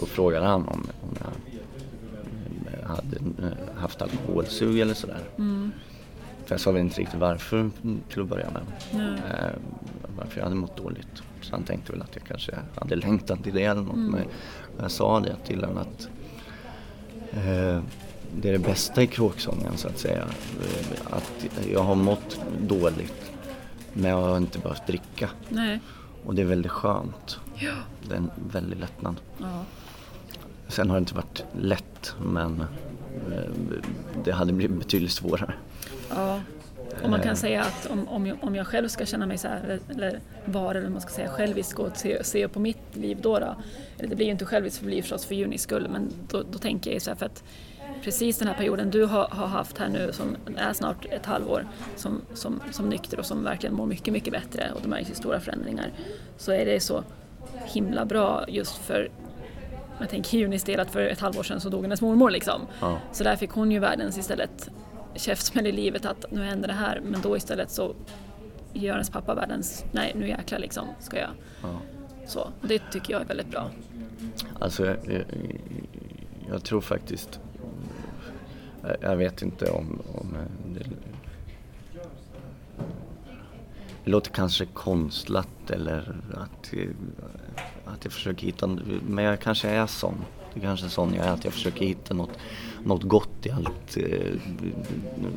[0.00, 1.16] då frågade han om, om
[2.80, 5.20] jag hade eh, haft alkoholsug eller sådär.
[6.46, 7.70] För jag sa väl inte riktigt varför
[8.08, 8.62] till att börja med.
[8.94, 9.50] Eh,
[10.18, 11.22] varför jag hade mått dåligt.
[11.40, 13.96] Så han tänkte väl att jag kanske hade längtat till det eller något.
[13.96, 14.24] Men
[14.80, 16.08] jag sa det till honom att
[17.32, 17.82] eh,
[18.36, 20.22] det är det bästa i kråksången så att säga.
[20.22, 23.32] Eh, Att jag har mått dåligt
[23.92, 25.28] men jag har inte behövt dricka.
[25.48, 25.80] Nej.
[26.26, 27.38] Och det är väldigt skönt.
[27.54, 27.74] Ja.
[28.08, 29.16] Det är en väldig lättnad.
[29.38, 29.64] Ja.
[30.72, 32.60] Sen har det inte varit lätt men
[33.30, 33.52] eh,
[34.24, 35.54] det hade blivit betydligt svårare.
[36.10, 36.40] Ja.
[37.02, 39.48] Och man kan säga att om, om, jag, om jag själv ska känna mig så
[39.48, 43.38] här, eller, vara, eller man ska säga självisk och se, se på mitt liv då,
[43.38, 43.56] då
[43.98, 46.42] eller det blir ju inte själviskt, för det blir förstås för Junis skull, men då,
[46.52, 47.44] då tänker jag så här för att
[48.04, 51.66] precis den här perioden du har, har haft här nu som är snart ett halvår
[51.96, 55.14] som, som, som nykter och som verkligen mår mycket, mycket bättre och det märks ju
[55.14, 55.92] stora förändringar,
[56.36, 57.04] så är det så
[57.64, 59.10] himla bra just för
[60.02, 62.60] jag tänker Junis del att för ett halvår sedan så dog hennes mormor liksom.
[62.80, 62.98] Ja.
[63.12, 64.70] Så där fick hon ju världens istället
[65.14, 67.94] käftsmäll i livet att nu händer det här men då istället så
[68.72, 71.30] gör hennes pappa världens, nej nu jäklar liksom ska jag.
[71.62, 71.68] Ja.
[72.26, 73.70] Så det tycker jag är väldigt bra.
[74.58, 75.24] Alltså jag, jag,
[76.50, 77.40] jag tror faktiskt,
[78.82, 80.36] jag- jag vet inte om, om
[80.74, 80.84] det,
[84.04, 86.72] det låter kanske konstlat eller att,
[87.92, 90.14] att jag försöker hitta, men jag kanske är sån.
[90.54, 92.38] Det är kanske är sån jag är, att jag försöker hitta något,
[92.84, 94.32] något gott i allt eh,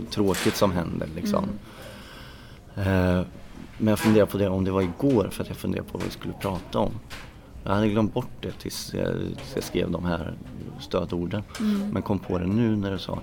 [0.09, 1.43] tråkigt som händer liksom.
[2.75, 3.21] Eh,
[3.77, 6.07] men jag funderar på det om det var igår för att jag funderade på vad
[6.07, 6.91] vi skulle prata om.
[7.63, 10.33] Jag hade glömt bort det tills jag, tills jag skrev de här
[10.79, 11.43] stödorden.
[11.91, 13.21] Men kom på det nu när du sa.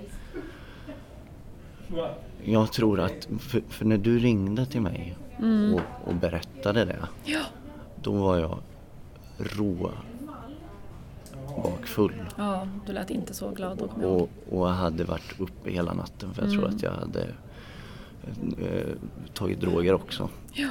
[2.43, 5.15] Jag tror att, för, för när du ringde till mig
[5.73, 7.07] och, och berättade det.
[7.23, 7.39] Ja.
[8.01, 8.57] Då var jag
[9.37, 9.91] rå
[11.63, 12.23] bakfull.
[12.37, 14.03] Ja, du lät inte så glad ihåg.
[14.03, 17.27] Och, och jag hade varit uppe hela natten för jag tror att jag hade
[18.57, 18.95] eh,
[19.33, 20.29] tagit droger också.
[20.53, 20.69] Ja.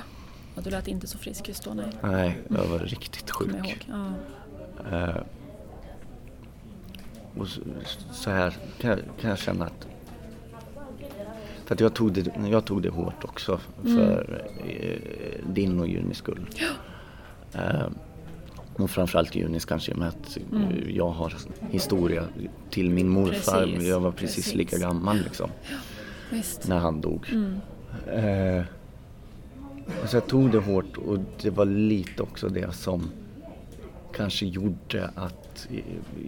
[0.54, 1.92] ja, du lät inte så frisk just då nej.
[2.02, 3.54] Nej, jag var riktigt sjuk.
[3.54, 3.86] ihåg.
[3.88, 4.12] Ja.
[4.98, 5.22] Eh,
[7.36, 7.60] och så,
[8.12, 9.86] så här kan jag, kan jag känna att
[11.64, 16.18] för att jag tog det, jag tog det hårt också för eh, din och Junis
[16.18, 16.46] skull.
[17.52, 17.86] Eh,
[18.82, 21.34] och framförallt Junis kanske med att eh, jag har
[21.70, 22.24] historia
[22.70, 23.66] till min morfar.
[23.66, 24.54] Precis, jag var precis, precis.
[24.54, 25.50] lika gammal liksom
[26.30, 26.68] Visst.
[26.68, 27.26] när han dog.
[28.06, 28.64] Eh,
[30.06, 33.10] så jag tog det hårt och det var lite också det som
[34.14, 35.68] kanske gjorde att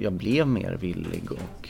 [0.00, 1.68] jag blev mer villig och,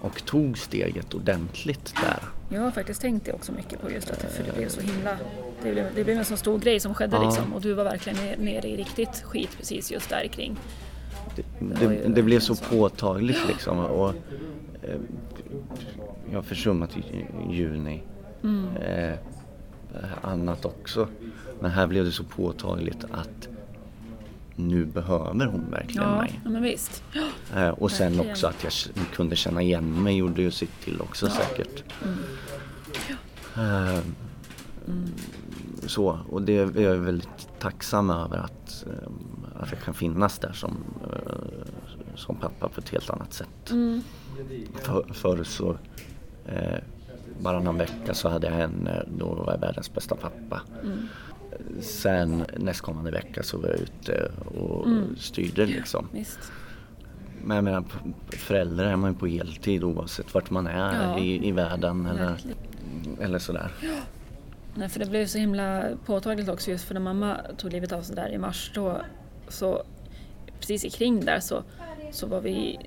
[0.00, 2.18] och tog steget ordentligt där.
[2.56, 5.18] Jag har faktiskt tänkt det också mycket på just att för det blev så himla...
[5.62, 7.24] Det blev, det blev en så stor grej som skedde Ja.
[7.24, 10.56] liksom och du var verkligen ner- nere i riktigt skit precis just där kring.
[11.36, 11.42] Det,
[11.86, 12.64] det, det blev så så.
[12.64, 13.78] påtagligt liksom.
[13.78, 14.08] Och,
[14.82, 14.96] eh,
[16.30, 16.96] jag har försummat
[17.50, 18.02] juni.
[18.80, 19.14] Eh,
[20.22, 21.08] annat också.
[21.60, 23.48] Men här blev det så påtagligt att
[24.56, 26.40] nu behöver hon verkligen Ja, mig.
[26.44, 27.02] ja men visst.
[27.56, 28.30] Eh, och sen Verkligen.
[28.30, 28.72] också att jag
[29.14, 31.84] kunde känna igen mig gjorde ju sitt till också säkert.
[33.56, 33.98] Eh,
[35.86, 39.08] Så, och det är jag väldigt tacksam över att, eh,
[39.62, 40.76] att jag kan finnas där som,
[41.12, 41.32] eh,
[42.14, 43.72] som pappa på ett helt annat sätt.
[44.82, 45.76] För, förr så,
[46.46, 46.78] eh,
[47.40, 50.60] bara någon vecka så hade jag henne, då var jag världens bästa pappa.
[51.80, 54.86] Sen nästkommande vecka så var jag ute och
[55.18, 56.06] styrde liksom.
[56.12, 56.52] Visst.
[57.44, 57.84] Men jag menar,
[58.28, 61.18] förälder är man ju på heltid oavsett vart man är Ja.
[61.18, 62.56] i, i världen eller, Verkligen.
[63.20, 63.70] eller sådär.
[64.78, 68.02] Nej, för det blev så himla påtagligt också just för när mamma tog livet av
[68.02, 69.00] sig där i mars då
[69.48, 69.82] så
[70.60, 71.62] precis ikring kring där så,
[72.10, 72.78] så var vi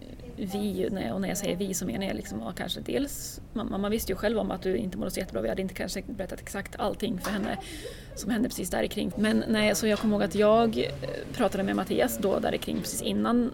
[0.45, 3.89] vi, och när jag säger vi så menar jag liksom, ja, kanske dels, mamma, mamma
[3.89, 6.39] visste ju själv om att du inte mådde så jättebra, vi hade inte kanske berättat
[6.39, 7.57] exakt allting för henne
[8.15, 9.11] som hände precis där kring.
[9.17, 10.91] Men nej, så jag kommer ihåg att jag eh,
[11.33, 13.51] pratade med Mattias då där kring precis innan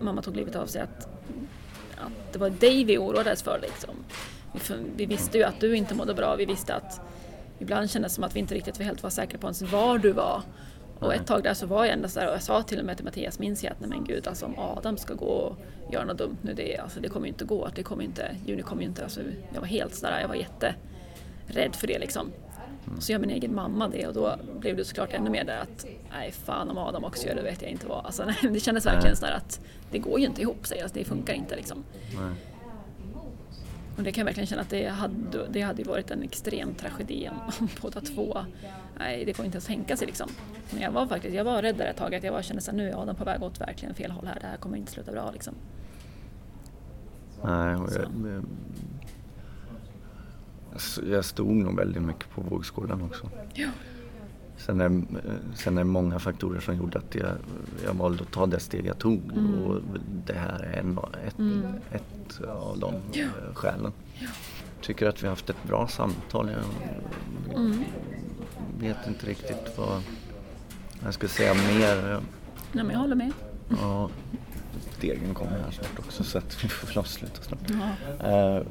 [0.00, 1.08] mamma tog livet av sig att,
[1.96, 3.94] att det var dig vi oroades för liksom.
[4.52, 7.00] Vi, vi visste ju att du inte mådde bra, vi visste att
[7.62, 9.98] ibland kändes det som att vi inte riktigt var helt var säkra på ens var
[9.98, 10.42] du var.
[10.98, 12.96] Och ett tag där så var jag ändå där och jag sa till och med
[12.96, 15.56] till Mattias, minns jag att nej men gud alltså om Adam ska gå och
[15.92, 17.68] göra något dumt nu, det, alltså, det kommer ju inte gå.
[17.74, 19.20] Det kommer inte, Juni kommer ju inte, alltså,
[19.54, 22.30] jag var helt sådär, jag var jätterädd för det liksom.
[22.96, 25.58] Och så gör min egen mamma det och då blev det såklart ännu mer där
[25.58, 28.06] att nej fan om Adam också gör det vet jag inte vad.
[28.06, 31.04] Alltså, nej, det kändes verkligen sådär att det går ju inte ihop sig, alltså, det
[31.04, 31.84] funkar inte liksom.
[32.20, 32.51] Nej.
[33.96, 37.28] Och det kan jag verkligen känna att det hade, det hade varit en extrem tragedi
[37.28, 38.38] om båda två.
[38.98, 40.28] Nej, det går inte ens tänka sig liksom.
[40.70, 42.74] Men jag var faktiskt, jag var rädd där ett tag, att jag var, kände att
[42.74, 45.12] nu är Adam på väg åt verkligen fel håll här, det här kommer inte sluta
[45.12, 45.54] bra liksom.
[47.44, 47.78] Nej,
[50.72, 53.30] jag, jag stod nog väldigt mycket på vågskålen också.
[53.54, 53.68] Ja.
[54.66, 55.02] Sen är,
[55.54, 57.30] sen är det många faktorer som gjorde att jag,
[57.84, 59.62] jag valde att ta det steg jag tog mm.
[59.62, 59.80] och
[60.26, 61.62] det här är en, ett, mm.
[61.90, 63.26] ett av de ja.
[63.54, 63.92] skälen.
[64.18, 64.28] Ja.
[64.80, 66.50] Tycker att vi har haft ett bra samtal.
[66.50, 67.84] Jag mm.
[68.80, 70.02] vet inte riktigt vad
[71.04, 72.20] jag ska säga mer.
[72.72, 73.32] Nej, men jag håller med.
[73.68, 74.10] Ja,
[75.00, 77.70] degen kommer här snart också så att vi får väl avsluta snart.
[78.20, 78.58] Ja.
[78.58, 78.66] Uh,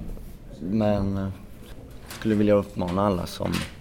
[0.60, 1.32] men jag
[2.10, 3.81] skulle vilja uppmana alla som Eh,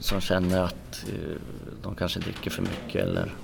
[0.00, 1.36] som känner att eh,
[1.82, 3.34] de kanske dricker för mycket eller,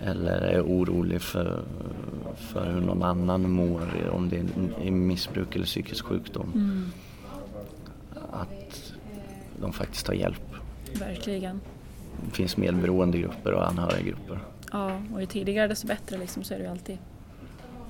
[0.00, 1.62] eller är orolig för,
[2.36, 4.38] för hur någon annan mår, om det
[4.86, 6.52] är missbruk eller psykisk sjukdom.
[6.54, 6.90] Mm.
[8.32, 8.92] Att
[9.60, 10.54] de faktiskt tar hjälp.
[10.98, 11.60] Verkligen.
[12.24, 14.38] Det finns medberoendegrupper och anhöriggrupper.
[14.72, 16.98] Ja, och ju tidigare desto bättre liksom, så är det ju alltid.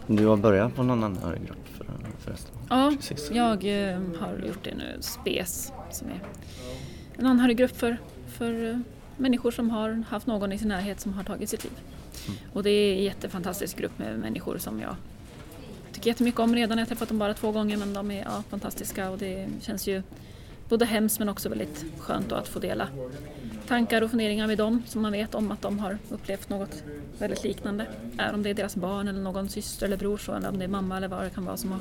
[0.07, 1.87] Du har börjat på någon anhöriggrupp för,
[2.19, 2.55] förresten?
[2.69, 3.31] Ja, Precis.
[3.31, 6.21] jag eh, har gjort det nu, SPES som är
[7.19, 7.97] en anhöriggrupp för,
[8.27, 8.79] för eh,
[9.17, 11.73] människor som har haft någon i sin närhet som har tagit sitt liv.
[12.27, 12.39] Mm.
[12.53, 14.97] Och det är en jättefantastisk grupp med människor som jag
[15.93, 16.79] tycker jättemycket om redan.
[16.79, 19.87] Jag har träffat dem bara två gånger men de är ja, fantastiska och det känns
[19.87, 20.03] ju
[20.69, 22.89] både hemskt men också väldigt skönt att få dela
[23.67, 26.83] tankar och funderingar med dem som man vet om att de har upplevt något
[27.19, 27.87] väldigt liknande.
[28.19, 30.65] Är om det är deras barn eller någon syster eller bror så, eller om det
[30.65, 31.81] är mamma eller vad det kan vara som har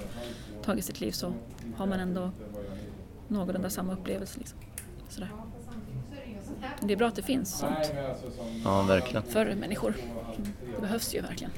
[0.64, 1.34] tagit sitt liv så
[1.76, 2.32] har man ändå
[3.28, 4.40] någorlunda samma upplevelse.
[4.40, 4.60] Liksom.
[5.10, 5.30] Sådär.
[6.82, 7.94] Det är bra att det finns sånt.
[8.64, 9.24] Ja, verkligen.
[9.24, 9.94] För människor.
[10.76, 11.52] Det behövs ju verkligen.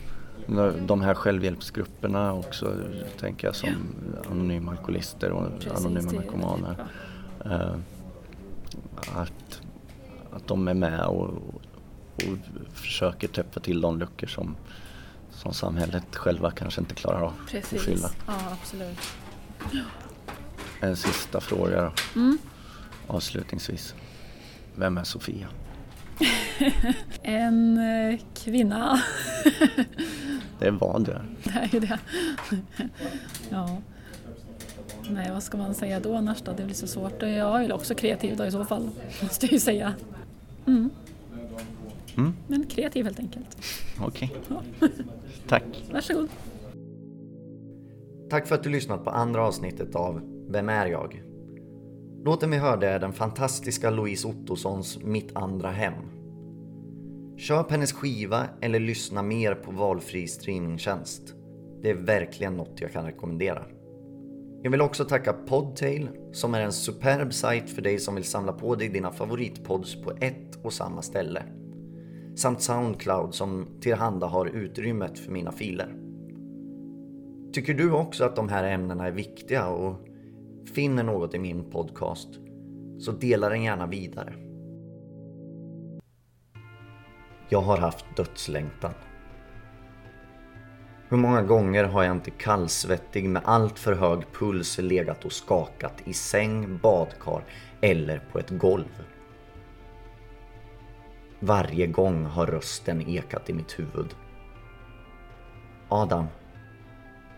[0.87, 2.75] De här självhjälpsgrupperna också,
[3.19, 4.29] tänker jag, som ja.
[4.31, 6.85] anonyma alkoholister och Precis, anonyma narkomaner.
[7.45, 7.75] Uh,
[9.15, 9.61] att,
[10.31, 11.29] att de är med och,
[12.15, 12.37] och
[12.73, 14.55] försöker täppa till de luckor som,
[15.29, 17.79] som samhället själva kanske inte klarar av Precis.
[17.79, 18.09] att fylla.
[18.27, 18.99] Ja, absolut.
[20.79, 22.19] En sista fråga då.
[22.19, 22.37] Mm.
[23.07, 23.95] Avslutningsvis.
[24.75, 25.47] Vem är Sofia?
[27.21, 29.01] en eh, kvinna.
[30.59, 31.25] det är vad du är.
[31.43, 31.99] Det är ju det.
[33.49, 33.77] ja.
[35.09, 36.53] Nej, vad ska man säga då annars då?
[36.57, 37.21] Det blir så svårt.
[37.21, 38.89] Jag är också kreativ då i så fall,
[39.21, 39.93] måste jag ju säga.
[40.67, 40.89] Mm.
[42.17, 42.33] Mm.
[42.47, 43.57] Men kreativ helt enkelt.
[43.99, 44.31] Okej.
[44.49, 44.59] Okay.
[44.79, 44.87] Ja.
[45.47, 45.63] Tack.
[45.91, 46.29] Varsågod.
[48.29, 51.21] Tack för att du lyssnat på andra avsnittet av Vem är jag?
[52.25, 55.93] Låten vi hörde är den fantastiska Louise Ottossons Mitt andra hem.
[57.37, 61.35] Köp hennes skiva eller lyssna mer på valfri streamingtjänst.
[61.81, 63.63] Det är verkligen något jag kan rekommendera.
[64.63, 68.53] Jag vill också tacka Podtail som är en superb sajt för dig som vill samla
[68.53, 71.43] på dig dina favoritpods på ett och samma ställe.
[72.35, 75.95] Samt Soundcloud som tillhandahar utrymmet för mina filer.
[77.53, 80.07] Tycker du också att de här ämnena är viktiga och
[80.65, 82.29] finner något i min podcast
[82.99, 84.33] så dela den gärna vidare.
[87.49, 88.93] Jag har haft dödslängtan.
[91.09, 96.01] Hur många gånger har jag inte kallsvettig med allt för hög puls legat och skakat
[96.05, 97.43] i säng, badkar
[97.81, 99.03] eller på ett golv.
[101.39, 104.15] Varje gång har rösten ekat i mitt huvud.
[105.89, 106.25] Adam,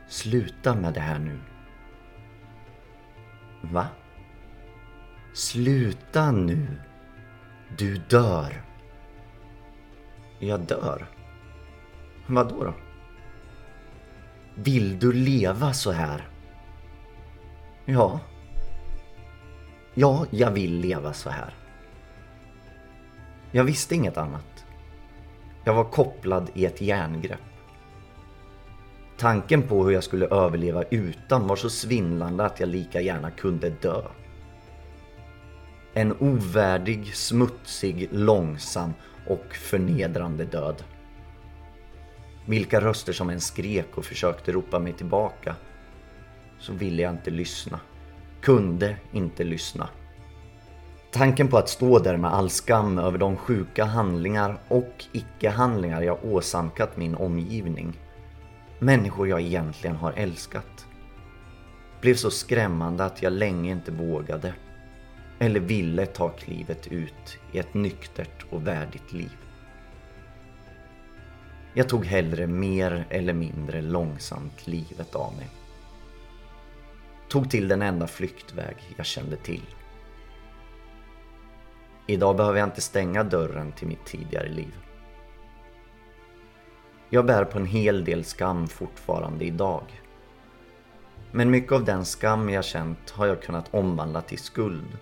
[0.07, 1.39] sluta med det här nu.
[3.61, 3.87] Va?
[5.33, 6.67] Sluta nu.
[7.77, 8.61] Du dör.
[10.39, 11.07] Jag dör?
[12.27, 12.73] Vad då, då?
[14.55, 16.27] Vill du leva så här?
[17.85, 18.19] Ja.
[19.93, 21.53] Ja, jag vill leva så här.
[23.51, 24.65] Jag visste inget annat.
[25.63, 27.56] Jag var kopplad i ett järngrepp.
[29.17, 33.69] Tanken på hur jag skulle överleva utan var så svindlande att jag lika gärna kunde
[33.69, 34.01] dö.
[35.93, 38.93] En ovärdig, smutsig, långsam
[39.27, 40.83] och förnedrande död.
[42.45, 45.55] Vilka röster som än skrek och försökte ropa mig tillbaka
[46.59, 47.79] så ville jag inte lyssna.
[48.41, 49.89] Kunde inte lyssna.
[51.11, 56.25] Tanken på att stå där med all skam över de sjuka handlingar och icke-handlingar jag
[56.25, 57.97] åsamkat min omgivning.
[58.79, 60.85] Människor jag egentligen har älskat.
[62.01, 64.53] Blev så skrämmande att jag länge inte vågade
[65.39, 69.37] eller ville ta klivet ut i ett nyktert och värdigt liv.
[71.73, 75.49] Jag tog hellre mer eller mindre långsamt livet av mig.
[77.29, 79.65] Tog till den enda flyktväg jag kände till.
[82.07, 84.86] Idag behöver jag inte stänga dörren till mitt tidigare liv.
[87.09, 90.01] Jag bär på en hel del skam fortfarande idag.
[91.31, 94.97] Men mycket av den skam jag känt har jag kunnat omvandla till skuld.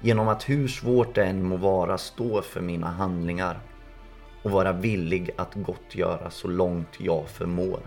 [0.00, 3.60] Genom att hur svårt det än må vara stå för mina handlingar
[4.42, 7.80] och vara villig att gottgöra så långt jag förmår.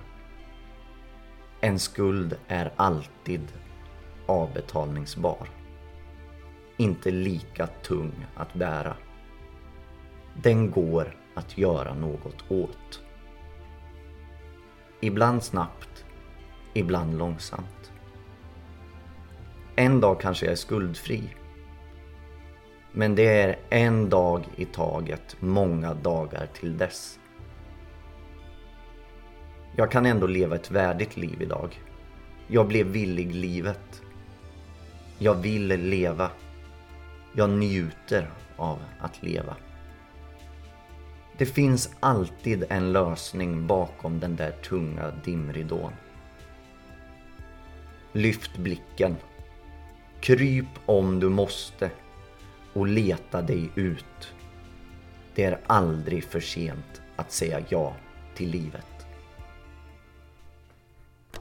[1.61, 3.53] En skuld är alltid
[4.25, 5.49] avbetalningsbar.
[6.77, 8.95] Inte lika tung att bära.
[10.33, 13.01] Den går att göra något åt.
[15.01, 16.05] Ibland snabbt,
[16.73, 17.91] ibland långsamt.
[19.75, 21.23] En dag kanske jag är skuldfri.
[22.91, 27.19] Men det är en dag i taget, många dagar till dess.
[29.75, 31.81] Jag kan ändå leva ett värdigt liv idag.
[32.47, 34.01] Jag blev villig livet.
[35.17, 36.29] Jag vill leva.
[37.33, 39.55] Jag njuter av att leva.
[41.39, 45.91] Det finns alltid en lösning bakom den där tunga dimridån.
[48.13, 49.15] Lyft blicken.
[50.19, 51.91] Kryp om du måste
[52.73, 54.33] och leta dig ut.
[55.35, 57.95] Det är aldrig för sent att säga ja
[58.35, 58.88] till livet.